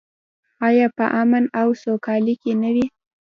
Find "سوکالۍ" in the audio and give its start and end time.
1.81-2.35